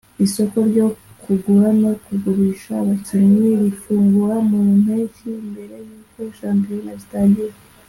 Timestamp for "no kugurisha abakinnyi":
1.81-3.49